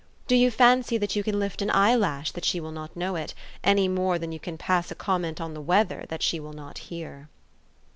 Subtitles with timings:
[0.25, 3.35] Do you fancy that you can lift an eyelash that she will not know it,
[3.63, 6.53] any more than you can pass a com ment on the weather that she will
[6.53, 7.29] not hear